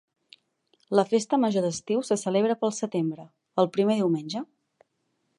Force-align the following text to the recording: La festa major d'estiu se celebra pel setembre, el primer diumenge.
La 0.99 1.03
festa 1.09 1.37
major 1.43 1.65
d'estiu 1.65 2.01
se 2.07 2.17
celebra 2.21 2.55
pel 2.63 2.73
setembre, 2.77 3.27
el 3.65 3.69
primer 3.75 3.99
diumenge. 3.99 4.43